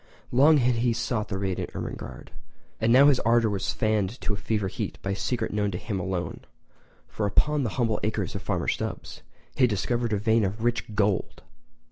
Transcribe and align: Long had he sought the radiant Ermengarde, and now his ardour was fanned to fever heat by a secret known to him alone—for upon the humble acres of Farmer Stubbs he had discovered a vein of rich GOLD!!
Long 0.31 0.57
had 0.57 0.77
he 0.77 0.93
sought 0.93 1.27
the 1.27 1.37
radiant 1.37 1.75
Ermengarde, 1.75 2.31
and 2.79 2.91
now 2.91 3.05
his 3.05 3.19
ardour 3.19 3.51
was 3.51 3.71
fanned 3.71 4.19
to 4.21 4.35
fever 4.35 4.67
heat 4.67 4.97
by 5.03 5.11
a 5.11 5.15
secret 5.15 5.53
known 5.53 5.69
to 5.69 5.77
him 5.77 5.99
alone—for 5.99 7.27
upon 7.27 7.61
the 7.61 7.69
humble 7.77 7.99
acres 8.01 8.33
of 8.33 8.41
Farmer 8.41 8.67
Stubbs 8.67 9.21
he 9.53 9.61
had 9.65 9.69
discovered 9.69 10.11
a 10.11 10.17
vein 10.17 10.43
of 10.43 10.63
rich 10.63 10.95
GOLD!! 10.95 11.43